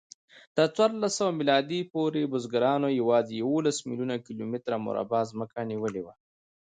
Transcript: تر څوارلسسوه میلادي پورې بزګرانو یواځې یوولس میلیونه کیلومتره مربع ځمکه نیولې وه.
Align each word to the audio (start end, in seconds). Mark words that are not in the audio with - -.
تر 0.55 0.67
څوارلسسوه 0.75 1.31
میلادي 1.39 1.81
پورې 1.93 2.29
بزګرانو 2.31 2.87
یواځې 3.01 3.33
یوولس 3.41 3.77
میلیونه 3.87 4.15
کیلومتره 4.25 4.75
مربع 4.85 5.21
ځمکه 5.31 5.59
نیولې 5.71 6.01
وه. 6.03 6.13